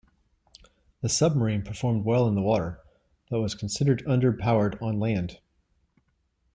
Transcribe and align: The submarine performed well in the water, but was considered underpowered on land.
The 1.01 1.09
submarine 1.09 1.61
performed 1.61 2.05
well 2.05 2.27
in 2.27 2.33
the 2.33 2.41
water, 2.41 2.81
but 3.29 3.39
was 3.39 3.53
considered 3.53 4.03
underpowered 4.07 4.81
on 4.81 4.99
land. 4.99 5.37